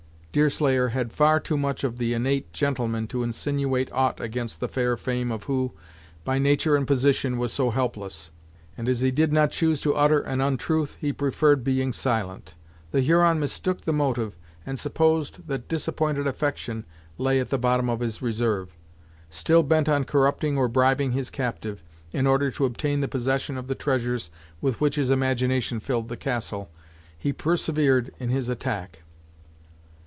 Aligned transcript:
Deerslayer 0.33 0.87
had 0.93 1.11
far 1.11 1.41
too 1.41 1.57
much 1.57 1.83
of 1.83 1.97
the 1.97 2.13
innate 2.13 2.53
gentleman 2.53 3.05
to 3.05 3.21
insinuate 3.21 3.89
aught 3.91 4.21
against 4.21 4.61
the 4.61 4.69
fair 4.69 4.95
fame 4.95 5.29
of 5.29 5.41
one 5.49 5.53
who, 5.53 5.71
by 6.23 6.39
nature 6.39 6.77
and 6.77 6.87
position 6.87 7.37
was 7.37 7.51
so 7.51 7.69
helpless, 7.69 8.31
and 8.77 8.87
as 8.87 9.01
he 9.01 9.11
did 9.11 9.33
not 9.33 9.51
choose 9.51 9.81
to 9.81 9.93
utter 9.93 10.21
an 10.21 10.39
untruth, 10.39 10.95
he 11.01 11.11
preferred 11.11 11.65
being 11.65 11.91
silent. 11.91 12.55
The 12.91 13.01
Huron 13.01 13.41
mistook 13.41 13.81
the 13.81 13.91
motive, 13.91 14.37
and 14.65 14.79
supposed 14.79 15.49
that 15.49 15.67
disappointed 15.67 16.25
affection 16.25 16.85
lay 17.17 17.41
at 17.41 17.49
the 17.49 17.57
bottom 17.59 17.89
of 17.89 17.99
his 17.99 18.21
reserve. 18.21 18.73
Still 19.29 19.63
bent 19.63 19.89
on 19.89 20.05
corrupting 20.05 20.57
or 20.57 20.69
bribing 20.69 21.11
his 21.11 21.29
captive, 21.29 21.83
in 22.13 22.25
order 22.25 22.49
to 22.51 22.63
obtain 22.63 23.05
possession 23.05 23.57
of 23.57 23.67
the 23.67 23.75
treasures 23.75 24.29
with 24.61 24.79
which 24.79 24.95
his 24.95 25.11
imagination 25.11 25.81
filled 25.81 26.07
the 26.07 26.15
Castle, 26.15 26.71
he 27.17 27.33
persevered 27.33 28.13
in 28.17 28.29
his 28.29 28.47
attack. 28.47 29.01